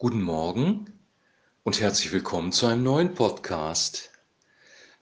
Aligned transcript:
Guten 0.00 0.22
Morgen 0.22 0.96
und 1.64 1.80
herzlich 1.80 2.12
willkommen 2.12 2.52
zu 2.52 2.66
einem 2.66 2.84
neuen 2.84 3.14
Podcast. 3.14 4.12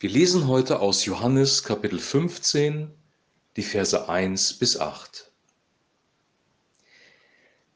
Wir 0.01 0.09
lesen 0.09 0.49
heute 0.49 0.81
aus 0.81 1.05
Johannes 1.05 1.65
Kapitel 1.65 1.99
15, 1.99 2.95
die 3.57 3.63
Verse 3.63 4.09
1 4.09 4.55
bis 4.55 4.81
8. 4.81 5.31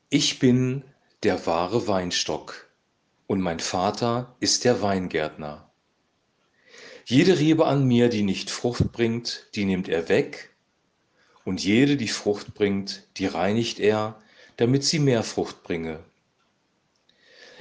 Ich 0.09 0.39
bin 0.39 0.83
der 1.23 1.45
wahre 1.45 1.87
Weinstock 1.87 2.71
und 3.27 3.43
mein 3.43 3.61
Vater 3.61 4.35
ist 4.41 4.65
der 4.65 4.81
Weingärtner. 4.81 5.71
Jede 7.05 7.39
Rebe 7.39 7.67
an 7.67 7.87
mir, 7.87 8.09
die 8.09 8.23
nicht 8.23 8.49
Frucht 8.49 8.93
bringt, 8.93 9.51
die 9.55 9.67
nimmt 9.67 9.91
er 9.91 10.09
weg, 10.09 10.57
und 11.45 11.63
jede, 11.63 11.99
die 11.99 12.09
Frucht 12.09 12.55
bringt, 12.55 13.07
die 13.19 13.27
reinigt 13.27 13.79
er, 13.79 14.23
damit 14.57 14.85
sie 14.85 15.01
mehr 15.01 15.23
Frucht 15.23 15.63
bringe. 15.63 16.03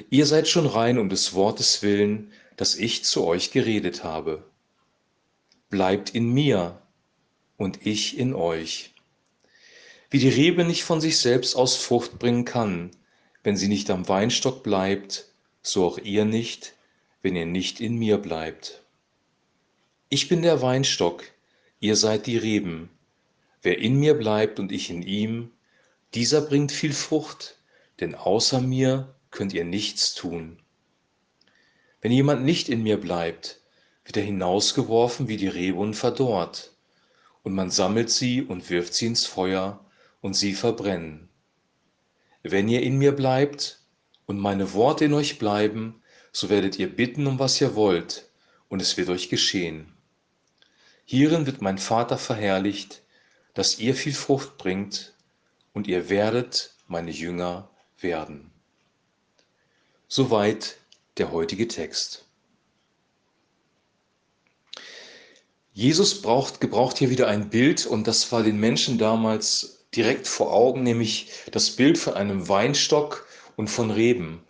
Ihr 0.09 0.25
seid 0.25 0.47
schon 0.47 0.65
rein 0.65 0.97
um 0.97 1.09
des 1.09 1.33
Wortes 1.33 1.81
willen, 1.81 2.31
das 2.55 2.75
ich 2.75 3.03
zu 3.03 3.25
euch 3.25 3.51
geredet 3.51 4.03
habe. 4.03 4.43
Bleibt 5.69 6.09
in 6.15 6.33
mir 6.33 6.81
und 7.57 7.85
ich 7.85 8.17
in 8.17 8.33
euch. 8.33 8.93
Wie 10.09 10.19
die 10.19 10.29
Rebe 10.29 10.63
nicht 10.63 10.83
von 10.83 11.01
sich 11.01 11.17
selbst 11.17 11.55
aus 11.55 11.75
Frucht 11.75 12.17
bringen 12.17 12.45
kann, 12.45 12.91
wenn 13.43 13.57
sie 13.57 13.67
nicht 13.67 13.89
am 13.89 14.07
Weinstock 14.07 14.63
bleibt, 14.63 15.25
so 15.61 15.85
auch 15.85 15.97
ihr 15.97 16.25
nicht, 16.25 16.73
wenn 17.21 17.35
ihr 17.35 17.45
nicht 17.45 17.79
in 17.79 17.95
mir 17.97 18.17
bleibt. 18.17 18.81
Ich 20.09 20.27
bin 20.27 20.41
der 20.41 20.61
Weinstock, 20.61 21.23
ihr 21.79 21.95
seid 21.95 22.25
die 22.25 22.37
Reben. 22.37 22.89
Wer 23.61 23.77
in 23.77 23.99
mir 23.99 24.15
bleibt 24.15 24.59
und 24.59 24.71
ich 24.71 24.89
in 24.89 25.03
ihm, 25.03 25.51
dieser 26.15 26.41
bringt 26.41 26.71
viel 26.71 26.93
Frucht, 26.93 27.57
denn 27.99 28.15
außer 28.15 28.61
mir 28.61 29.13
könnt 29.31 29.53
ihr 29.53 29.65
nichts 29.65 30.13
tun. 30.13 30.59
Wenn 32.01 32.11
jemand 32.11 32.43
nicht 32.43 32.69
in 32.69 32.83
mir 32.83 32.99
bleibt, 32.99 33.61
wird 34.05 34.17
er 34.17 34.23
hinausgeworfen 34.23 35.27
wie 35.27 35.37
die 35.37 35.47
Rebe 35.47 35.93
verdorrt, 35.93 36.73
und 37.43 37.53
man 37.53 37.69
sammelt 37.69 38.09
sie 38.09 38.41
und 38.41 38.69
wirft 38.69 38.93
sie 38.93 39.07
ins 39.07 39.25
Feuer, 39.25 39.85
und 40.21 40.33
sie 40.33 40.53
verbrennen. 40.53 41.29
Wenn 42.43 42.67
ihr 42.67 42.81
in 42.81 42.97
mir 42.97 43.13
bleibt 43.13 43.81
und 44.25 44.39
meine 44.39 44.73
Worte 44.73 45.05
in 45.05 45.13
euch 45.13 45.39
bleiben, 45.39 46.01
so 46.31 46.49
werdet 46.49 46.79
ihr 46.79 46.93
bitten, 46.93 47.27
um 47.27 47.39
was 47.39 47.59
ihr 47.59 47.75
wollt, 47.75 48.29
und 48.67 48.81
es 48.81 48.97
wird 48.97 49.09
euch 49.09 49.29
geschehen. 49.29 49.93
Hierin 51.05 51.45
wird 51.45 51.61
mein 51.61 51.77
Vater 51.77 52.17
verherrlicht, 52.17 53.01
dass 53.53 53.79
ihr 53.79 53.95
viel 53.95 54.13
Frucht 54.13 54.57
bringt, 54.57 55.13
und 55.73 55.87
ihr 55.87 56.09
werdet 56.09 56.75
meine 56.87 57.11
Jünger 57.11 57.69
werden. 57.99 58.48
Soweit 60.11 60.77
der 61.19 61.31
heutige 61.31 61.67
Text. 61.67 62.25
Jesus 65.71 66.23
braucht, 66.23 66.59
gebraucht 66.59 66.97
hier 66.97 67.11
wieder 67.11 67.27
ein 67.27 67.51
Bild 67.51 67.85
und 67.85 68.07
das 68.07 68.31
war 68.31 68.41
den 68.41 68.59
Menschen 68.59 68.97
damals 68.97 69.85
direkt 69.95 70.27
vor 70.27 70.51
Augen, 70.51 70.81
nämlich 70.81 71.31
das 71.51 71.69
Bild 71.69 71.99
von 71.99 72.15
einem 72.15 72.49
Weinstock 72.49 73.27
und 73.55 73.69
von 73.69 73.91
Reben. 73.91 74.41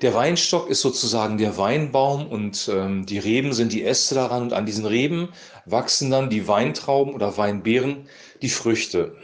Der 0.00 0.14
Weinstock 0.14 0.70
ist 0.70 0.80
sozusagen 0.80 1.38
der 1.38 1.58
Weinbaum 1.58 2.28
und 2.28 2.70
ähm, 2.72 3.04
die 3.04 3.18
Reben 3.18 3.52
sind 3.54 3.72
die 3.72 3.84
Äste 3.84 4.14
daran 4.14 4.42
und 4.42 4.52
an 4.52 4.64
diesen 4.64 4.86
Reben 4.86 5.30
wachsen 5.66 6.08
dann 6.08 6.30
die 6.30 6.46
Weintrauben 6.46 7.14
oder 7.14 7.36
Weinbeeren, 7.36 8.08
die 8.42 8.48
Früchte. 8.48 9.16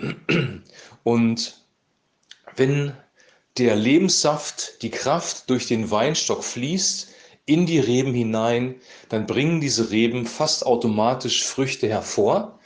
Und 1.04 1.62
wenn 2.56 2.92
der 3.58 3.76
Lebenssaft, 3.76 4.82
die 4.82 4.90
Kraft 4.90 5.50
durch 5.50 5.66
den 5.66 5.90
Weinstock 5.90 6.44
fließt 6.44 7.08
in 7.46 7.66
die 7.66 7.80
Reben 7.80 8.14
hinein, 8.14 8.76
dann 9.08 9.26
bringen 9.26 9.60
diese 9.60 9.90
Reben 9.90 10.26
fast 10.26 10.66
automatisch 10.66 11.44
Früchte 11.44 11.88
hervor, 11.88 12.57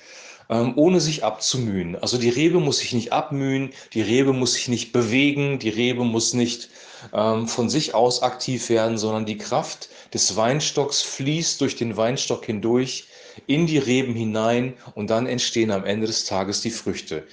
ähm, 0.49 0.73
ohne 0.77 1.01
sich 1.01 1.25
abzumühen. 1.25 1.97
Also 1.97 2.19
die 2.19 2.29
Rebe 2.29 2.61
muss 2.61 2.79
sich 2.79 2.93
nicht 2.93 3.13
abmühen, 3.13 3.71
die 3.95 4.03
Rebe 4.03 4.33
muss 4.33 4.55
sich 4.55 4.69
nicht 4.69 4.93
bewegen, 4.93 5.59
die 5.59 5.71
Rebe 5.71 6.05
muss 6.05 6.35
nicht 6.35 6.69
ähm, 7.13 7.49
von 7.49 7.69
sich 7.69 7.95
aus 7.95 8.23
aktiv 8.23 8.69
werden, 8.69 8.99
sondern 8.99 9.27
die 9.27 9.39
Kraft 9.39 9.89
des 10.15 10.37
Weinstocks 10.37 11.03
fließt 11.03 11.61
durch 11.61 11.77
den 11.77 11.97
Weinstock 11.97 12.45
hindurch 12.45 13.07
in 13.47 13.67
die 13.67 13.79
Reben 13.79 14.15
hinein 14.15 14.75
und 14.95 15.11
dann 15.11 15.27
entstehen 15.27 15.71
am 15.71 15.85
Ende 15.85 16.07
des 16.07 16.25
Tages 16.25 16.61
die 16.61 16.71
Früchte. 16.71 17.27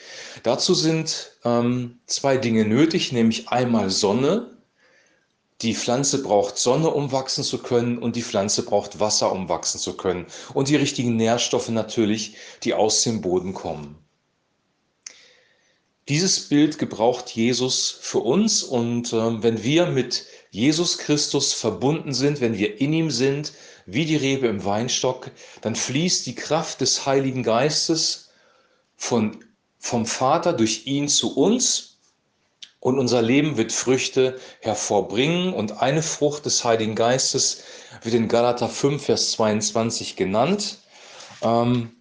Dazu 0.43 0.73
sind 0.73 1.31
ähm, 1.43 1.99
zwei 2.05 2.37
Dinge 2.37 2.65
nötig, 2.65 3.11
nämlich 3.11 3.49
einmal 3.49 3.89
Sonne. 3.89 4.57
Die 5.61 5.75
Pflanze 5.75 6.23
braucht 6.23 6.57
Sonne, 6.57 6.89
um 6.89 7.11
wachsen 7.11 7.43
zu 7.43 7.57
können, 7.57 7.97
und 7.97 8.15
die 8.15 8.21
Pflanze 8.21 8.63
braucht 8.63 9.01
Wasser, 9.01 9.31
um 9.31 9.49
wachsen 9.49 9.79
zu 9.79 9.97
können. 9.97 10.25
Und 10.53 10.69
die 10.69 10.77
richtigen 10.77 11.17
Nährstoffe 11.17 11.69
natürlich, 11.69 12.35
die 12.63 12.73
aus 12.73 13.03
dem 13.03 13.19
Boden 13.19 13.53
kommen. 13.53 13.97
Dieses 16.07 16.47
Bild 16.47 16.79
gebraucht 16.79 17.29
Jesus 17.29 17.91
für 18.01 18.19
uns 18.19 18.63
und 18.63 19.13
äh, 19.13 19.43
wenn 19.43 19.61
wir 19.63 19.85
mit 19.85 20.25
Jesus 20.49 20.97
Christus 20.97 21.53
verbunden 21.53 22.13
sind, 22.13 22.41
wenn 22.41 22.57
wir 22.57 22.81
in 22.81 22.93
ihm 22.93 23.11
sind, 23.11 23.53
wie 23.85 24.05
die 24.05 24.15
Rebe 24.15 24.47
im 24.47 24.65
Weinstock, 24.65 25.29
dann 25.61 25.75
fließt 25.75 26.25
die 26.25 26.33
Kraft 26.33 26.81
des 26.81 27.05
Heiligen 27.05 27.43
Geistes 27.43 28.29
von, 28.95 29.43
vom 29.77 30.07
Vater 30.07 30.53
durch 30.53 30.87
ihn 30.87 31.09
zu 31.09 31.37
uns 31.37 31.88
und 32.79 32.97
unser 32.97 33.21
Leben 33.21 33.57
wird 33.57 33.71
Früchte 33.71 34.39
hervorbringen 34.61 35.53
und 35.53 35.81
eine 35.81 36.01
Frucht 36.01 36.45
des 36.45 36.63
Heiligen 36.63 36.95
Geistes 36.95 37.63
wird 38.03 38.15
in 38.15 38.27
Galater 38.27 38.69
5, 38.69 39.03
Vers 39.03 39.31
22 39.31 40.15
genannt. 40.15 40.77
Ähm, 41.41 41.91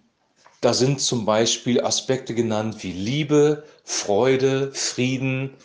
da 0.61 0.73
sind 0.73 1.01
zum 1.01 1.25
Beispiel 1.25 1.81
Aspekte 1.81 2.33
genannt 2.33 2.77
wie 2.83 2.91
Liebe, 2.91 3.63
Freude, 3.83 4.71
Frieden, 4.73 5.55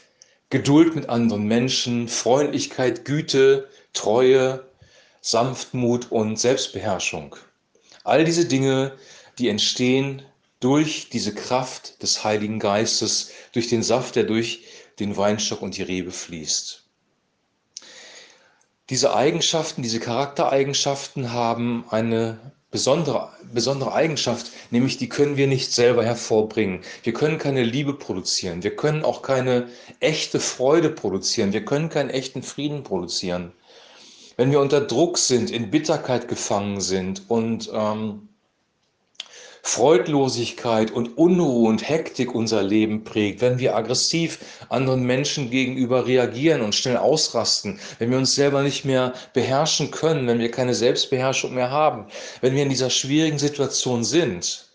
Geduld 0.50 0.94
mit 0.94 1.08
anderen 1.08 1.44
Menschen, 1.46 2.08
Freundlichkeit, 2.08 3.04
Güte, 3.04 3.68
Treue, 3.92 4.64
Sanftmut 5.20 6.12
und 6.12 6.38
Selbstbeherrschung. 6.38 7.34
All 8.04 8.24
diese 8.24 8.44
Dinge, 8.44 8.92
die 9.38 9.48
entstehen 9.48 10.22
durch 10.60 11.08
diese 11.10 11.34
Kraft 11.34 12.02
des 12.02 12.22
Heiligen 12.24 12.58
Geistes, 12.58 13.32
durch 13.52 13.68
den 13.68 13.82
Saft, 13.82 14.16
der 14.16 14.24
durch 14.24 14.64
den 14.98 15.16
Weinstock 15.16 15.62
und 15.62 15.76
die 15.76 15.82
Rebe 15.82 16.10
fließt. 16.10 16.82
Diese 18.90 19.14
Eigenschaften, 19.14 19.82
diese 19.82 20.00
Charaktereigenschaften 20.00 21.32
haben 21.32 21.84
eine 21.90 22.38
besondere, 22.70 23.30
besondere 23.52 23.94
Eigenschaft, 23.94 24.50
nämlich 24.70 24.98
die 24.98 25.08
können 25.08 25.36
wir 25.36 25.46
nicht 25.46 25.72
selber 25.72 26.04
hervorbringen. 26.04 26.82
Wir 27.02 27.14
können 27.14 27.38
keine 27.38 27.62
Liebe 27.62 27.94
produzieren, 27.94 28.62
wir 28.62 28.76
können 28.76 29.04
auch 29.04 29.22
keine 29.22 29.68
echte 30.00 30.40
Freude 30.40 30.90
produzieren, 30.90 31.52
wir 31.52 31.64
können 31.64 31.88
keinen 31.88 32.10
echten 32.10 32.42
Frieden 32.42 32.82
produzieren 32.82 33.52
wenn 34.36 34.50
wir 34.50 34.60
unter 34.60 34.80
Druck 34.80 35.18
sind, 35.18 35.50
in 35.50 35.70
Bitterkeit 35.70 36.28
gefangen 36.28 36.80
sind 36.80 37.22
und 37.28 37.70
ähm, 37.72 38.28
Freudlosigkeit 39.66 40.90
und 40.90 41.16
Unruhe 41.16 41.70
und 41.70 41.88
Hektik 41.88 42.34
unser 42.34 42.62
Leben 42.62 43.02
prägt, 43.02 43.40
wenn 43.40 43.58
wir 43.58 43.74
aggressiv 43.74 44.38
anderen 44.68 45.04
Menschen 45.04 45.50
gegenüber 45.50 46.06
reagieren 46.06 46.60
und 46.60 46.74
schnell 46.74 46.98
ausrasten, 46.98 47.80
wenn 47.98 48.10
wir 48.10 48.18
uns 48.18 48.34
selber 48.34 48.62
nicht 48.62 48.84
mehr 48.84 49.14
beherrschen 49.32 49.90
können, 49.90 50.26
wenn 50.26 50.38
wir 50.38 50.50
keine 50.50 50.74
Selbstbeherrschung 50.74 51.54
mehr 51.54 51.70
haben, 51.70 52.08
wenn 52.42 52.54
wir 52.54 52.62
in 52.62 52.68
dieser 52.68 52.90
schwierigen 52.90 53.38
Situation 53.38 54.04
sind, 54.04 54.68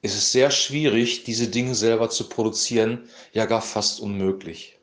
ist 0.00 0.16
es 0.16 0.32
sehr 0.32 0.50
schwierig, 0.50 1.24
diese 1.24 1.48
Dinge 1.48 1.74
selber 1.74 2.08
zu 2.08 2.26
produzieren, 2.30 3.10
ja 3.34 3.44
gar 3.44 3.62
fast 3.62 4.00
unmöglich. 4.00 4.78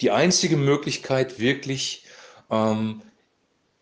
Die 0.00 0.12
einzige 0.12 0.56
Möglichkeit, 0.56 1.40
wirklich 1.40 2.04
ähm, 2.52 3.02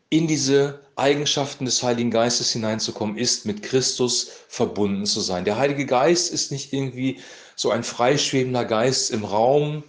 in 0.09 0.27
diese 0.27 0.81
Eigenschaften 0.97 1.65
des 1.65 1.83
Heiligen 1.83 2.11
Geistes 2.11 2.53
hineinzukommen, 2.53 3.17
ist 3.17 3.45
mit 3.45 3.63
Christus 3.63 4.31
verbunden 4.49 5.05
zu 5.05 5.21
sein. 5.21 5.45
Der 5.45 5.59
Heilige 5.59 5.87
Geist 5.87 6.33
ist 6.33 6.53
nicht 6.53 6.73
irgendwie 6.73 7.21
so 7.57 7.71
ein 7.71 7.83
freischwebender 7.85 8.65
Geist 8.65 9.11
im 9.11 9.25
Raum, 9.25 9.85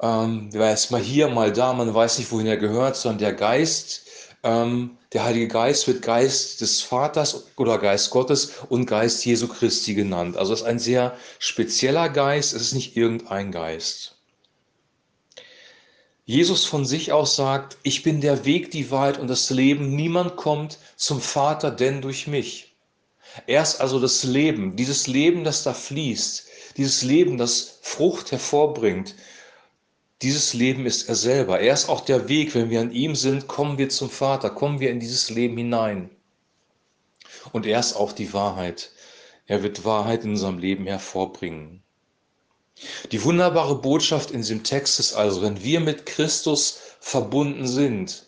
ähm, 0.00 0.50
der 0.50 0.72
ist 0.72 0.90
mal 0.90 1.00
hier, 1.00 1.28
mal 1.28 1.52
da, 1.52 1.72
man 1.72 1.92
weiß 1.92 2.18
nicht, 2.18 2.32
wohin 2.32 2.46
er 2.46 2.56
gehört, 2.56 2.96
sondern 2.96 3.18
der 3.18 3.34
Geist, 3.34 4.06
ähm, 4.42 4.96
der 5.12 5.24
Heilige 5.24 5.48
Geist 5.48 5.86
wird 5.88 6.02
Geist 6.02 6.60
des 6.60 6.80
Vaters 6.80 7.44
oder 7.56 7.78
Geist 7.78 8.10
Gottes 8.10 8.52
und 8.68 8.86
Geist 8.86 9.24
Jesu 9.26 9.48
Christi 9.48 9.94
genannt. 9.94 10.36
Also 10.36 10.54
es 10.54 10.60
ist 10.60 10.66
ein 10.66 10.78
sehr 10.78 11.16
spezieller 11.38 12.08
Geist, 12.08 12.54
es 12.54 12.62
ist 12.62 12.72
nicht 12.72 12.96
irgendein 12.96 13.52
Geist. 13.52 14.19
Jesus 16.30 16.64
von 16.64 16.84
sich 16.86 17.10
aus 17.10 17.34
sagt, 17.34 17.76
ich 17.82 18.04
bin 18.04 18.20
der 18.20 18.44
Weg, 18.44 18.70
die 18.70 18.92
Wahrheit 18.92 19.18
und 19.18 19.26
das 19.26 19.50
Leben. 19.50 19.96
Niemand 19.96 20.36
kommt 20.36 20.78
zum 20.94 21.20
Vater 21.20 21.72
denn 21.72 22.02
durch 22.02 22.28
mich. 22.28 22.76
Er 23.48 23.62
ist 23.62 23.80
also 23.80 23.98
das 23.98 24.22
Leben, 24.22 24.76
dieses 24.76 25.08
Leben, 25.08 25.42
das 25.42 25.64
da 25.64 25.74
fließt, 25.74 26.46
dieses 26.76 27.02
Leben, 27.02 27.36
das 27.36 27.80
Frucht 27.82 28.30
hervorbringt, 28.30 29.16
Dieses 30.22 30.54
Leben 30.54 30.86
ist 30.86 31.08
er 31.08 31.16
selber. 31.16 31.60
Er 31.60 31.74
ist 31.74 31.88
auch 31.88 32.02
der 32.02 32.28
Weg. 32.28 32.54
Wenn 32.54 32.70
wir 32.70 32.80
an 32.80 32.92
ihm 32.92 33.16
sind, 33.16 33.48
kommen 33.48 33.78
wir 33.78 33.88
zum 33.88 34.08
Vater, 34.10 34.50
kommen 34.50 34.78
wir 34.78 34.90
in 34.90 35.00
dieses 35.00 35.30
Leben 35.30 35.56
hinein. 35.56 36.10
Und 37.52 37.66
er 37.66 37.80
ist 37.80 37.94
auch 37.94 38.12
die 38.12 38.32
Wahrheit. 38.32 38.92
Er 39.46 39.62
wird 39.64 39.84
Wahrheit 39.84 40.24
in 40.24 40.30
unserem 40.30 40.58
Leben 40.58 40.86
hervorbringen. 40.86 41.82
Die 43.12 43.22
wunderbare 43.24 43.76
Botschaft 43.76 44.30
in 44.30 44.38
diesem 44.38 44.62
Text 44.62 45.00
ist 45.00 45.14
also, 45.14 45.42
wenn 45.42 45.62
wir 45.62 45.80
mit 45.80 46.06
Christus 46.06 46.78
verbunden 47.00 47.66
sind, 47.66 48.26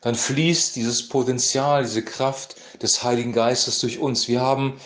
dann 0.00 0.14
fließt 0.14 0.76
dieses 0.76 1.08
Potenzial, 1.08 1.82
diese 1.82 2.04
Kraft 2.04 2.56
des 2.80 3.02
Heiligen 3.02 3.32
Geistes 3.32 3.80
durch 3.80 3.98
uns. 3.98 4.28
Wir 4.28 4.40
haben 4.40 4.80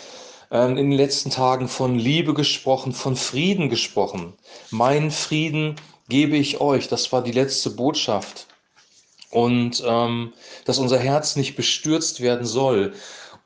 ähm, 0.50 0.76
in 0.76 0.90
den 0.90 0.98
letzten 0.98 1.30
Tagen 1.30 1.68
von 1.68 1.98
Liebe 1.98 2.34
gesprochen, 2.34 2.92
von 2.92 3.16
Frieden 3.16 3.68
gesprochen. 3.68 4.34
Mein 4.70 5.10
Frieden 5.10 5.76
gebe 6.08 6.36
ich 6.36 6.60
euch. 6.60 6.88
Das 6.88 7.12
war 7.12 7.22
die 7.22 7.32
letzte 7.32 7.70
Botschaft. 7.70 8.46
Und 9.30 9.82
ähm, 9.84 10.32
dass 10.64 10.78
unser 10.78 10.98
Herz 10.98 11.36
nicht 11.36 11.56
bestürzt 11.56 12.20
werden 12.20 12.46
soll. 12.46 12.94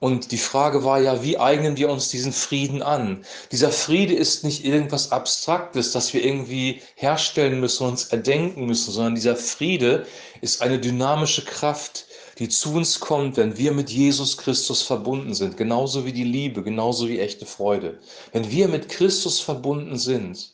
Und 0.00 0.31
die 0.31 0.39
Frage 0.39 0.85
war 0.85 1.00
ja, 1.00 1.25
wie 1.25 1.39
eignen 1.39 1.77
wir 1.77 1.91
uns 1.91 2.09
diesen 2.09 2.33
Frieden 2.33 2.83
an? 2.83 3.25
Dieser 3.50 3.73
Friede 3.73 4.15
ist 4.15 4.45
nicht 4.45 4.65
irgendwas 4.65 5.11
Abstraktes, 5.11 5.91
das 5.91 6.15
wir 6.15 6.25
irgendwie 6.25 6.83
herstellen 6.95 7.59
müssen, 7.59 7.89
uns 7.89 8.05
erdenken 8.05 8.67
müssen, 8.67 8.93
sondern 8.93 9.17
dieser 9.17 9.35
Friede 9.35 10.06
ist 10.41 10.62
eine 10.62 10.79
dynamische 10.79 11.45
Kraft, 11.45 12.06
die 12.39 12.49
zu 12.49 12.75
uns 12.75 13.00
kommt, 13.00 13.37
wenn 13.37 13.59
wir 13.59 13.73
mit 13.73 13.91
Jesus 13.91 14.37
Christus 14.39 14.83
verbunden 14.83 15.35
sind, 15.35 15.56
genauso 15.56 16.06
wie 16.06 16.12
die 16.12 16.23
Liebe, 16.23 16.62
genauso 16.62 17.09
wie 17.09 17.19
echte 17.19 17.47
Freude. 17.47 17.99
Wenn 18.33 18.49
wir 18.53 18.69
mit 18.69 18.89
Christus 18.89 19.41
verbunden 19.41 19.99
sind, 19.99 20.53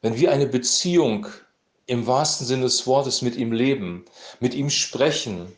wenn 0.00 0.16
wir 0.16 0.32
eine 0.32 0.46
Beziehung 0.46 1.26
im 1.84 2.06
wahrsten 2.06 2.46
Sinne 2.46 2.62
des 2.62 2.86
Wortes 2.86 3.20
mit 3.20 3.36
ihm 3.36 3.52
leben, 3.52 4.06
mit 4.40 4.54
ihm 4.54 4.70
sprechen, 4.70 5.52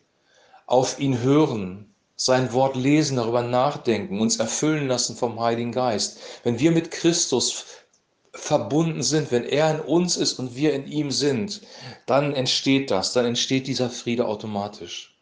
auf 0.67 0.99
ihn 0.99 1.23
hören, 1.23 1.95
sein 2.17 2.53
Wort 2.53 2.77
lesen, 2.77 3.17
darüber 3.17 3.43
nachdenken, 3.43 4.21
uns 4.21 4.39
erfüllen 4.39 4.89
lassen 4.89 5.17
vom 5.17 5.39
Heiligen 5.39 5.73
Geist. 5.73 6.19
Wenn 6.43 6.59
wir 6.59 6.71
mit 6.71 6.91
Christus 6.91 7.67
verbunden 8.33 9.03
sind, 9.03 9.31
wenn 9.31 9.45
er 9.45 9.71
in 9.77 9.81
uns 9.81 10.17
ist 10.17 10.39
und 10.39 10.57
wir 10.57 10.73
in 10.73 10.87
ihm 10.87 11.11
sind, 11.11 11.61
dann 12.07 12.35
entsteht 12.35 12.91
das, 12.91 13.13
dann 13.13 13.27
entsteht 13.27 13.67
dieser 13.67 13.91
Friede 13.91 14.27
automatisch. 14.27 15.15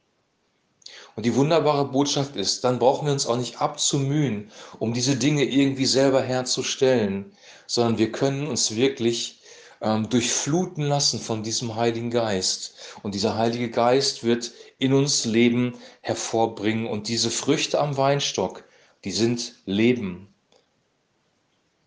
Und 1.17 1.27
die 1.27 1.35
wunderbare 1.37 1.85
Botschaft 1.87 2.35
ist, 2.35 2.65
dann 2.65 2.81
brauchen 2.81 3.07
wir 3.07 3.13
uns 3.13 3.27
auch 3.27 3.37
nicht 3.37 3.61
abzumühen, 3.61 4.51
um 4.81 4.93
diese 4.93 5.17
Dinge 5.17 5.45
irgendwie 5.45 5.87
selber 5.87 6.21
herzustellen, 6.21 7.33
sondern 7.67 7.99
wir 7.99 8.11
können 8.11 8.47
uns 8.49 8.75
wirklich 8.75 9.41
ähm, 9.81 10.09
durchfluten 10.09 10.85
lassen 10.85 11.21
von 11.21 11.43
diesem 11.43 11.77
Heiligen 11.77 12.11
Geist. 12.11 12.75
Und 13.03 13.15
dieser 13.15 13.37
Heilige 13.37 13.71
Geist 13.71 14.25
wird 14.25 14.53
in 14.79 14.93
uns 14.93 15.25
Leben 15.25 15.75
hervorbringen. 16.01 16.87
Und 16.87 17.09
diese 17.09 17.31
Früchte 17.31 17.81
am 17.81 17.97
Weinstock, 17.97 18.65
die 19.05 19.13
sind 19.13 19.55
Leben. 19.67 20.29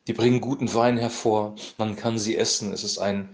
Die 0.08 0.14
bringen 0.14 0.40
guten 0.42 0.74
Wein 0.74 0.98
hervor. 0.98 1.56
Man 1.78 1.96
kann 1.96 2.18
sie 2.18 2.38
essen. 2.38 2.72
Es 2.72 2.84
ist 2.84 2.98
ein, 2.98 3.30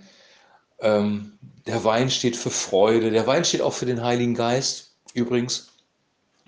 ähm, 0.80 1.38
der 1.68 1.84
Wein 1.84 2.10
steht 2.10 2.36
für 2.36 2.50
Freude. 2.50 3.12
Der 3.12 3.28
Wein 3.28 3.46
steht 3.46 3.62
auch 3.62 3.74
für 3.74 3.86
den 3.86 4.04
Heiligen 4.04 4.34
Geist 4.34 4.96
übrigens. 5.14 5.70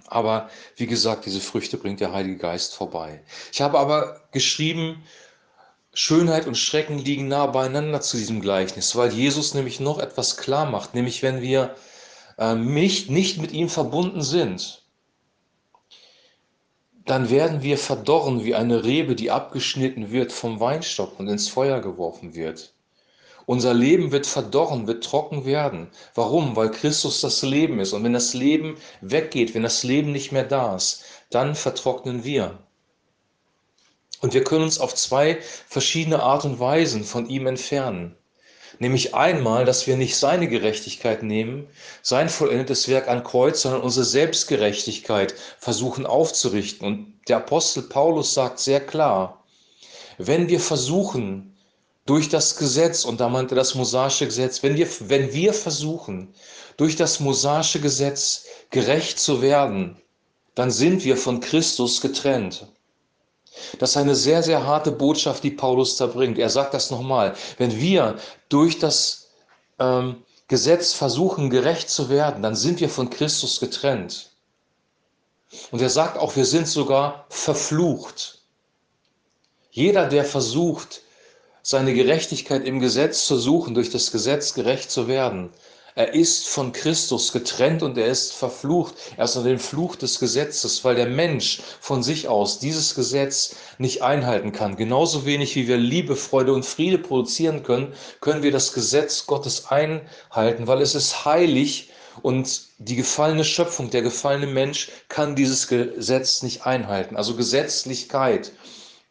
Aber 0.07 0.49
wie 0.75 0.87
gesagt, 0.87 1.25
diese 1.25 1.41
Früchte 1.41 1.77
bringt 1.77 1.99
der 1.99 2.13
Heilige 2.13 2.37
Geist 2.37 2.75
vorbei. 2.75 3.21
Ich 3.51 3.61
habe 3.61 3.79
aber 3.79 4.21
geschrieben, 4.31 5.03
Schönheit 5.97 6.45
und 6.45 6.57
Schrecken 6.57 6.99
liegen 6.99 7.27
nah 7.29 7.47
beieinander 7.47 8.01
zu 8.01 8.17
diesem 8.17 8.41
Gleichnis, 8.41 8.95
weil 8.95 9.13
Jesus 9.13 9.53
nämlich 9.53 9.79
noch 9.79 9.97
etwas 9.97 10.37
klar 10.37 10.69
macht, 10.69 10.93
nämlich 10.93 11.23
wenn 11.23 11.41
wir 11.41 11.75
nicht, 12.57 13.09
nicht 13.09 13.37
mit 13.37 13.53
ihm 13.53 13.69
verbunden 13.69 14.21
sind, 14.21 14.83
dann 17.05 17.29
werden 17.29 17.61
wir 17.61 17.77
verdorren 17.77 18.43
wie 18.43 18.55
eine 18.55 18.83
Rebe, 18.83 19.15
die 19.15 19.31
abgeschnitten 19.31 20.11
wird 20.11 20.33
vom 20.33 20.59
Weinstock 20.59 21.17
und 21.17 21.29
ins 21.29 21.47
Feuer 21.47 21.79
geworfen 21.79 22.35
wird. 22.35 22.73
Unser 23.45 23.73
Leben 23.73 24.11
wird 24.11 24.25
verdorren, 24.25 24.87
wird 24.87 25.03
trocken 25.03 25.45
werden. 25.45 25.87
Warum? 26.13 26.55
Weil 26.57 26.71
Christus 26.71 27.21
das 27.21 27.41
Leben 27.43 27.79
ist. 27.79 27.93
Und 27.93 28.03
wenn 28.03 28.13
das 28.13 28.33
Leben 28.33 28.75
weggeht, 29.01 29.53
wenn 29.53 29.63
das 29.63 29.83
Leben 29.83 30.11
nicht 30.11 30.31
mehr 30.33 30.43
da 30.43 30.75
ist, 30.75 31.03
dann 31.29 31.55
vertrocknen 31.55 32.23
wir. 32.23 32.57
Und 34.21 34.33
wir 34.33 34.43
können 34.43 34.63
uns 34.63 34.79
auf 34.79 34.95
zwei 34.95 35.39
verschiedene 35.67 36.21
Art 36.21 36.45
und 36.45 36.59
Weisen 36.59 37.03
von 37.03 37.29
ihm 37.29 37.47
entfernen. 37.47 38.15
Nämlich 38.79 39.15
einmal, 39.15 39.63
dass 39.65 39.87
wir 39.87 39.95
nicht 39.95 40.17
seine 40.17 40.49
Gerechtigkeit 40.49 41.23
nehmen, 41.23 41.67
sein 42.01 42.29
vollendetes 42.29 42.87
Werk 42.87 43.07
an 43.07 43.23
Kreuz, 43.23 43.61
sondern 43.61 43.81
unsere 43.81 44.05
Selbstgerechtigkeit 44.05 45.33
versuchen 45.59 46.05
aufzurichten. 46.05 46.85
Und 46.85 47.19
der 47.27 47.37
Apostel 47.37 47.83
Paulus 47.83 48.33
sagt 48.33 48.59
sehr 48.59 48.85
klar, 48.85 49.43
wenn 50.17 50.49
wir 50.49 50.59
versuchen, 50.59 51.55
durch 52.05 52.29
das 52.29 52.57
Gesetz, 52.57 53.03
und 53.03 53.19
da 53.19 53.29
meinte 53.29 53.55
das 53.55 53.75
mosaische 53.75 54.25
Gesetz, 54.25 54.61
wenn 54.61 54.75
wir, 54.75 54.87
wenn 54.99 55.33
wir 55.33 55.53
versuchen, 55.53 56.33
durch 56.77 56.95
das 56.95 57.19
mosaische 57.19 57.79
Gesetz 57.79 58.45
gerecht 58.69 59.19
zu 59.19 59.41
werden, 59.41 59.99
dann 60.53 60.69
sind 60.69 61.03
wir 61.03 61.17
von 61.17 61.39
Christus 61.39 62.01
getrennt. 62.01 62.67
Das 63.79 63.91
ist 63.91 63.97
eine 63.97 64.15
sehr, 64.15 64.43
sehr 64.43 64.65
harte 64.65 64.91
Botschaft, 64.91 65.43
die 65.43 65.51
Paulus 65.51 65.97
da 65.97 66.07
bringt. 66.07 66.37
Er 66.37 66.49
sagt 66.49 66.73
das 66.73 66.91
nochmal. 66.91 67.35
Wenn 67.57 67.79
wir 67.79 68.17
durch 68.49 68.79
das 68.79 69.29
ähm, 69.79 70.23
Gesetz 70.47 70.93
versuchen, 70.93 71.49
gerecht 71.49 71.89
zu 71.89 72.09
werden, 72.09 72.43
dann 72.43 72.55
sind 72.55 72.79
wir 72.79 72.89
von 72.89 73.09
Christus 73.09 73.59
getrennt. 73.59 74.31
Und 75.71 75.81
er 75.81 75.89
sagt 75.89 76.17
auch, 76.17 76.35
wir 76.35 76.45
sind 76.45 76.67
sogar 76.67 77.25
verflucht. 77.29 78.41
Jeder, 79.71 80.07
der 80.07 80.25
versucht, 80.25 81.01
seine 81.61 81.93
Gerechtigkeit 81.93 82.63
im 82.65 82.79
Gesetz 82.79 83.25
zu 83.25 83.37
suchen, 83.37 83.73
durch 83.73 83.89
das 83.89 84.11
Gesetz 84.11 84.53
gerecht 84.53 84.91
zu 84.91 85.07
werden, 85.07 85.49
er 85.97 86.13
ist 86.13 86.49
von 86.49 86.73
Christus 86.73 87.31
getrennt 87.31 87.81
und 87.81 87.97
er 87.97 88.07
ist 88.07 88.33
verflucht. 88.33 88.95
Er 89.15 89.23
ist 89.23 89.37
unter 89.37 89.47
dem 89.47 89.59
Fluch 89.59 89.95
des 89.95 90.19
Gesetzes, 90.19 90.83
weil 90.83 90.95
der 90.95 91.07
Mensch 91.07 91.61
von 91.79 92.03
sich 92.03 92.27
aus 92.27 92.59
dieses 92.59 92.95
Gesetz 92.95 93.55
nicht 93.77 94.01
einhalten 94.01 94.51
kann. 94.51 94.75
Genauso 94.75 95.25
wenig 95.25 95.55
wie 95.55 95.69
wir 95.69 95.77
Liebe, 95.77 96.17
Freude 96.17 96.51
und 96.51 96.65
Friede 96.65 96.97
produzieren 96.97 97.63
können, 97.63 97.93
können 98.19 98.43
wir 98.43 98.51
das 98.51 98.73
Gesetz 98.73 99.25
Gottes 99.25 99.67
einhalten, 99.69 100.67
weil 100.67 100.81
es 100.81 100.95
ist 100.95 101.23
heilig 101.23 101.91
und 102.21 102.63
die 102.77 102.97
gefallene 102.97 103.45
Schöpfung, 103.45 103.89
der 103.89 104.01
gefallene 104.01 104.47
Mensch 104.47 104.91
kann 105.07 105.37
dieses 105.37 105.69
Gesetz 105.69 106.43
nicht 106.43 106.65
einhalten. 106.65 107.15
Also 107.15 107.37
Gesetzlichkeit 107.37 108.51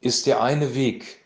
ist 0.02 0.26
der 0.26 0.42
eine 0.42 0.75
Weg, 0.75 1.25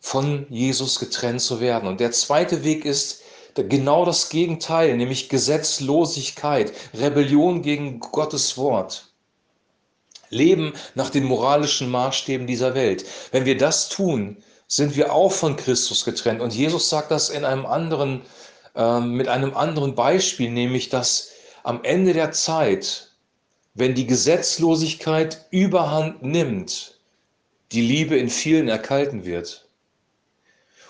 von 0.00 0.46
Jesus 0.48 0.98
getrennt 0.98 1.42
zu 1.42 1.60
werden. 1.60 1.88
Und 1.88 2.00
der 2.00 2.12
zweite 2.12 2.64
Weg 2.64 2.84
ist, 2.84 3.22
genau 3.64 4.04
das 4.04 4.28
Gegenteil, 4.28 4.96
nämlich 4.96 5.28
Gesetzlosigkeit, 5.28 6.72
Rebellion 6.94 7.62
gegen 7.62 8.00
Gottes 8.00 8.56
Wort. 8.56 9.06
Leben 10.30 10.74
nach 10.94 11.10
den 11.10 11.24
moralischen 11.24 11.90
Maßstäben 11.90 12.46
dieser 12.46 12.74
Welt. 12.74 13.04
Wenn 13.32 13.44
wir 13.44 13.56
das 13.56 13.88
tun, 13.88 14.36
sind 14.66 14.96
wir 14.96 15.12
auch 15.12 15.32
von 15.32 15.56
Christus 15.56 16.04
getrennt. 16.04 16.42
Und 16.42 16.54
Jesus 16.54 16.90
sagt 16.90 17.10
das 17.10 17.30
in 17.30 17.44
einem 17.44 17.64
anderen, 17.64 18.22
äh, 18.74 19.00
mit 19.00 19.28
einem 19.28 19.54
anderen 19.54 19.94
Beispiel, 19.94 20.50
nämlich 20.50 20.90
dass 20.90 21.30
am 21.62 21.82
Ende 21.82 22.12
der 22.12 22.32
Zeit, 22.32 23.10
wenn 23.74 23.94
die 23.94 24.06
Gesetzlosigkeit 24.06 25.46
überhand 25.50 26.22
nimmt, 26.22 26.98
die 27.72 27.82
Liebe 27.82 28.16
in 28.16 28.28
vielen 28.30 28.68
erkalten 28.68 29.24
wird. 29.24 29.67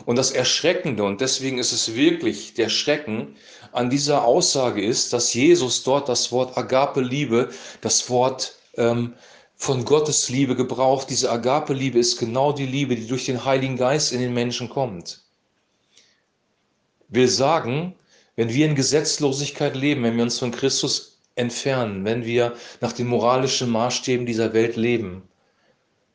Und 0.05 0.17
das 0.17 0.31
Erschreckende, 0.31 1.03
und 1.05 1.21
deswegen 1.21 1.59
ist 1.59 1.73
es 1.73 1.95
wirklich 1.95 2.55
der 2.55 2.69
Schrecken 2.69 3.37
an 3.73 3.91
dieser 3.91 4.25
Aussage 4.25 4.83
ist, 4.85 5.13
dass 5.13 5.35
Jesus 5.35 5.83
dort 5.83 6.09
das 6.09 6.33
Wort 6.33 6.57
Agape-Liebe, 6.57 7.51
das 7.81 8.09
Wort 8.09 8.55
ähm, 8.77 9.15
von 9.57 9.85
Gottes 9.85 10.29
Liebe 10.29 10.55
gebraucht. 10.55 11.11
Diese 11.11 11.31
Agape-Liebe 11.31 11.99
ist 11.99 12.19
genau 12.19 12.53
die 12.53 12.67
Liebe, 12.67 12.95
die 12.97 13.07
durch 13.07 13.27
den 13.27 13.45
Heiligen 13.45 13.77
Geist 13.77 14.13
in 14.13 14.21
den 14.21 14.33
Menschen 14.33 14.69
kommt. 14.69 15.23
Will 17.09 17.29
sagen, 17.29 17.95
wenn 18.37 18.51
wir 18.51 18.67
in 18.67 18.77
Gesetzlosigkeit 18.77 19.75
leben, 19.75 20.05
wenn 20.05 20.17
wir 20.17 20.23
uns 20.23 20.39
von 20.39 20.53
Christus 20.53 21.19
entfernen, 21.35 22.05
wenn 22.05 22.25
wir 22.25 22.55
nach 22.81 22.93
den 22.93 23.09
moralischen 23.09 23.71
Maßstäben 23.71 24.27
dieser 24.27 24.53
Welt 24.53 24.77
leben, 24.77 25.29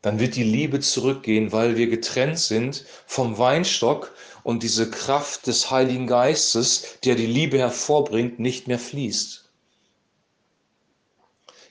dann 0.04 0.20
wird 0.20 0.36
die 0.36 0.44
Liebe 0.44 0.80
zurückgehen, 0.80 1.50
weil 1.50 1.78
wir 1.78 1.86
getrennt 1.86 2.38
sind 2.38 2.84
vom 3.06 3.38
Weinstock 3.38 4.14
und 4.42 4.62
diese 4.62 4.90
Kraft 4.90 5.46
des 5.46 5.70
Heiligen 5.70 6.06
Geistes, 6.06 6.98
der 7.04 7.14
die 7.14 7.24
Liebe 7.24 7.56
hervorbringt, 7.56 8.38
nicht 8.38 8.68
mehr 8.68 8.78
fließt. 8.78 9.48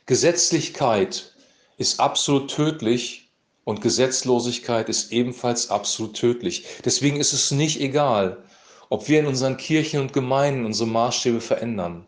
Gesetzlichkeit 0.07 1.35
ist 1.77 1.99
absolut 1.99 2.49
tödlich 2.49 3.29
und 3.65 3.81
Gesetzlosigkeit 3.81 4.89
ist 4.89 5.11
ebenfalls 5.11 5.69
absolut 5.69 6.15
tödlich. 6.15 6.65
Deswegen 6.83 7.19
ist 7.19 7.33
es 7.33 7.51
nicht 7.51 7.79
egal, 7.79 8.43
ob 8.89 9.07
wir 9.09 9.19
in 9.19 9.27
unseren 9.27 9.57
Kirchen 9.57 10.01
und 10.01 10.11
Gemeinden 10.11 10.65
unsere 10.65 10.89
Maßstäbe 10.89 11.39
verändern. 11.39 12.07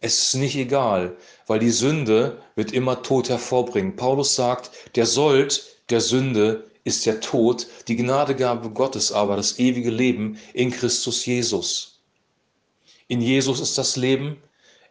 Es 0.00 0.26
ist 0.26 0.34
nicht 0.34 0.56
egal, 0.56 1.16
weil 1.46 1.58
die 1.58 1.70
Sünde 1.70 2.42
wird 2.54 2.72
immer 2.72 3.02
Tod 3.02 3.28
hervorbringen. 3.28 3.96
Paulus 3.96 4.34
sagt, 4.34 4.70
der 4.94 5.06
Sold 5.06 5.64
der 5.88 6.00
Sünde 6.00 6.70
ist 6.84 7.06
der 7.06 7.20
Tod, 7.20 7.66
die 7.88 7.96
Gnadegabe 7.96 8.70
Gottes 8.70 9.10
aber 9.10 9.36
das 9.36 9.58
ewige 9.58 9.90
Leben 9.90 10.38
in 10.52 10.70
Christus 10.70 11.24
Jesus. 11.26 12.00
In 13.08 13.20
Jesus 13.20 13.60
ist 13.60 13.78
das 13.78 13.96
Leben, 13.96 14.42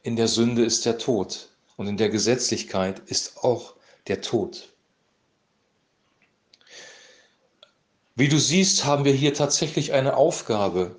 in 0.04 0.16
der 0.16 0.28
Sünde 0.28 0.64
ist 0.64 0.86
der 0.86 0.98
Tod 0.98 1.50
und 1.78 1.88
in 1.88 1.98
der 1.98 2.10
Gesetzlichkeit 2.10 3.02
ist 3.08 3.38
auch 3.44 3.76
der 4.08 4.22
Tod. 4.22 4.74
Wie 8.16 8.30
du 8.30 8.40
siehst, 8.40 8.86
haben 8.86 9.04
wir 9.04 9.14
hier 9.14 9.34
tatsächlich 9.34 9.92
eine 9.92 10.16
Aufgabe, 10.16 10.96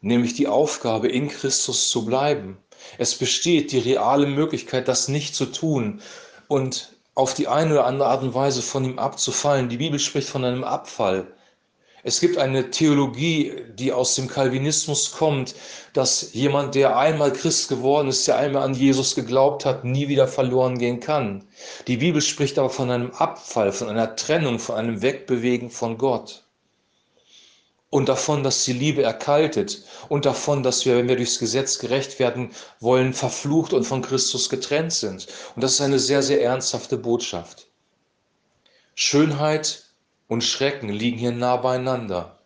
nämlich 0.00 0.34
die 0.34 0.48
Aufgabe, 0.48 1.08
in 1.08 1.28
Christus 1.28 1.90
zu 1.90 2.04
bleiben. 2.04 2.58
Es 2.98 3.14
besteht 3.14 3.72
die 3.72 3.78
reale 3.78 4.26
Möglichkeit, 4.26 4.88
das 4.88 5.08
nicht 5.08 5.34
zu 5.34 5.46
tun 5.46 6.00
und 6.48 6.92
auf 7.14 7.34
die 7.34 7.48
eine 7.48 7.72
oder 7.74 7.86
andere 7.86 8.08
Art 8.08 8.22
und 8.22 8.34
Weise 8.34 8.62
von 8.62 8.84
ihm 8.84 8.98
abzufallen. 8.98 9.68
Die 9.68 9.76
Bibel 9.76 9.98
spricht 9.98 10.28
von 10.28 10.44
einem 10.44 10.64
Abfall. 10.64 11.26
Es 12.02 12.20
gibt 12.20 12.38
eine 12.38 12.70
Theologie, 12.70 13.62
die 13.74 13.92
aus 13.92 14.14
dem 14.14 14.26
Calvinismus 14.26 15.12
kommt, 15.12 15.54
dass 15.92 16.32
jemand, 16.32 16.74
der 16.74 16.96
einmal 16.96 17.32
Christ 17.32 17.68
geworden 17.68 18.08
ist, 18.08 18.26
der 18.26 18.38
einmal 18.38 18.62
an 18.62 18.74
Jesus 18.74 19.14
geglaubt 19.14 19.66
hat, 19.66 19.84
nie 19.84 20.08
wieder 20.08 20.26
verloren 20.26 20.78
gehen 20.78 21.00
kann. 21.00 21.44
Die 21.88 21.98
Bibel 21.98 22.22
spricht 22.22 22.58
aber 22.58 22.70
von 22.70 22.90
einem 22.90 23.10
Abfall, 23.10 23.72
von 23.72 23.90
einer 23.90 24.16
Trennung, 24.16 24.58
von 24.58 24.76
einem 24.76 25.02
Wegbewegen 25.02 25.70
von 25.70 25.98
Gott. 25.98 26.44
Und 27.90 28.08
davon, 28.08 28.44
dass 28.44 28.64
die 28.64 28.72
Liebe 28.72 29.02
erkaltet 29.02 29.82
und 30.08 30.24
davon, 30.24 30.62
dass 30.62 30.84
wir, 30.84 30.96
wenn 30.96 31.08
wir 31.08 31.16
durchs 31.16 31.40
Gesetz 31.40 31.80
gerecht 31.80 32.20
werden 32.20 32.50
wollen, 32.78 33.12
verflucht 33.12 33.72
und 33.72 33.82
von 33.82 34.00
Christus 34.00 34.48
getrennt 34.48 34.92
sind. 34.92 35.26
Und 35.56 35.62
das 35.62 35.72
ist 35.72 35.80
eine 35.80 35.98
sehr, 35.98 36.22
sehr 36.22 36.40
ernsthafte 36.42 36.96
Botschaft. 36.96 37.66
Schönheit 38.94 39.86
und 40.28 40.44
Schrecken 40.44 40.88
liegen 40.88 41.18
hier 41.18 41.32
nah 41.32 41.56
beieinander. 41.56 42.38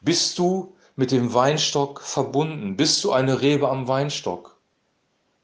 Bist 0.00 0.36
du 0.38 0.74
mit 0.96 1.12
dem 1.12 1.32
Weinstock 1.32 2.00
verbunden? 2.00 2.76
Bist 2.76 3.04
du 3.04 3.12
eine 3.12 3.40
Rebe 3.42 3.68
am 3.68 3.86
Weinstock? 3.86 4.56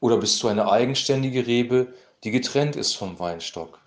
Oder 0.01 0.17
bist 0.17 0.43
du 0.43 0.49
eine 0.49 0.69
eigenständige 0.69 1.47
Rebe, 1.47 1.93
die 2.25 2.31
getrennt 2.31 2.75
ist 2.75 2.93
vom 2.93 3.19
Weinstock? 3.19 3.79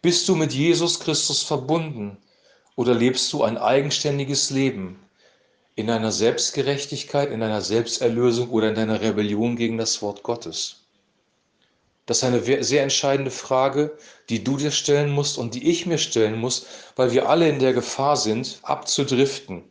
Bist 0.00 0.28
du 0.28 0.36
mit 0.36 0.52
Jesus 0.52 1.00
Christus 1.00 1.42
verbunden 1.42 2.18
oder 2.76 2.94
lebst 2.94 3.32
du 3.32 3.42
ein 3.42 3.58
eigenständiges 3.58 4.50
Leben 4.50 4.98
in 5.74 5.86
deiner 5.86 6.12
Selbstgerechtigkeit, 6.12 7.30
in 7.30 7.40
deiner 7.40 7.60
Selbsterlösung 7.60 8.50
oder 8.50 8.68
in 8.68 8.74
deiner 8.74 9.00
Rebellion 9.00 9.56
gegen 9.56 9.78
das 9.78 10.02
Wort 10.02 10.22
Gottes? 10.22 10.82
Das 12.06 12.18
ist 12.18 12.24
eine 12.24 12.64
sehr 12.64 12.82
entscheidende 12.82 13.30
Frage, 13.30 13.96
die 14.28 14.42
du 14.42 14.56
dir 14.56 14.72
stellen 14.72 15.10
musst 15.10 15.38
und 15.38 15.54
die 15.54 15.70
ich 15.70 15.86
mir 15.86 15.98
stellen 15.98 16.38
muss, 16.38 16.66
weil 16.96 17.12
wir 17.12 17.28
alle 17.28 17.48
in 17.48 17.60
der 17.60 17.72
Gefahr 17.72 18.16
sind, 18.16 18.58
abzudriften. 18.62 19.62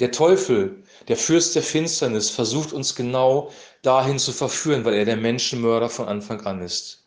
Der 0.00 0.10
Teufel, 0.10 0.82
der 1.08 1.16
Fürst 1.16 1.54
der 1.54 1.62
Finsternis, 1.62 2.28
versucht 2.28 2.72
uns 2.72 2.94
genau 2.94 3.50
dahin 3.82 4.18
zu 4.18 4.32
verführen, 4.32 4.84
weil 4.84 4.94
er 4.94 5.04
der 5.04 5.16
Menschenmörder 5.16 5.88
von 5.88 6.08
Anfang 6.08 6.40
an 6.42 6.60
ist. 6.60 7.03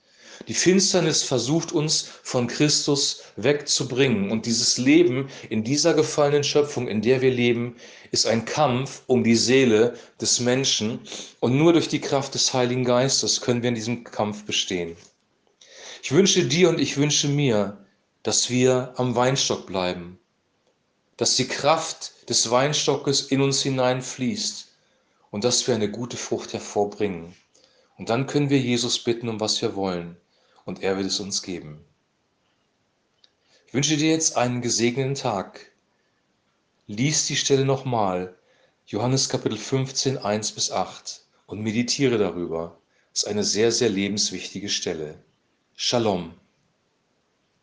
Die 0.48 0.53
Finsternis 0.53 1.24
versucht 1.24 1.72
uns 1.72 2.10
von 2.22 2.48
Christus 2.48 3.24
wegzubringen. 3.38 4.29
Und 4.29 4.46
dieses 4.46 4.77
Leben 4.77 5.29
in 5.50 5.63
dieser 5.63 5.94
gefallenen 5.94 6.44
Schöpfung, 6.44 6.88
in 6.88 7.01
der 7.01 7.22
wir 7.22 7.32
leben, 7.32 7.75
ist 8.12 8.27
ein 8.27 8.46
Kampf 8.46 9.01
um 9.08 9.24
die 9.24 9.36
Seele 9.36 9.98
des 10.22 10.39
Menschen. 10.39 11.00
Und 11.39 11.58
nur 11.58 11.74
durch 11.74 11.88
die 11.88 12.00
Kraft 12.00 12.36
des 12.36 12.53
Heiligen 12.53 12.86
Geistes 12.86 13.41
können 13.41 13.63
wir 13.63 13.70
in 13.70 13.75
diesem 13.75 14.03
Kampf 14.03 14.46
bestehen. 14.46 14.96
Ich 16.03 16.12
wünsche 16.12 16.46
dir 16.46 16.70
und 16.70 16.79
ich 16.79 16.98
wünsche 16.98 17.27
mir, 17.27 17.86
dass 18.24 18.50
wir 18.50 18.94
am 18.98 19.15
Weinstock 19.15 19.65
bleiben, 19.65 20.20
dass 21.17 21.36
die 21.36 21.48
Kraft 21.48 22.29
des 22.29 22.50
Weinstockes 22.51 23.24
in 23.24 23.41
uns 23.41 23.63
hineinfließt 23.63 24.67
und 25.32 25.44
dass 25.44 25.67
wir 25.67 25.75
eine 25.75 25.89
gute 25.89 26.15
Frucht 26.15 26.53
hervorbringen. 26.53 27.36
Und 27.98 28.10
dann 28.10 28.27
können 28.27 28.51
wir 28.51 28.60
Jesus 28.60 29.03
bitten, 29.03 29.27
um 29.27 29.39
was 29.39 29.62
wir 29.62 29.75
wollen 29.75 30.15
und 30.67 30.83
er 30.83 30.97
wird 30.97 31.07
es 31.07 31.19
uns 31.21 31.41
geben. 31.41 31.83
Ich 33.65 33.74
wünsche 33.74 33.95
dir 33.95 34.12
jetzt 34.12 34.36
einen 34.36 34.62
gesegneten 34.62 35.15
Tag. 35.15 35.71
Lies 36.88 37.25
die 37.25 37.38
Stelle 37.38 37.65
nochmal, 37.65 38.38
Johannes 38.86 39.29
Kapitel 39.29 39.57
15, 39.57 40.17
1 40.17 40.51
bis 40.51 40.71
8 40.71 41.25
und 41.45 41.62
meditiere 41.62 42.17
darüber. 42.17 42.77
Das 43.13 43.24
ist 43.24 43.29
eine 43.29 43.45
sehr, 43.45 43.71
sehr 43.71 43.89
lebenswichtige 43.89 44.69
Stelle. 44.69 45.24
Shalom. 45.75 46.33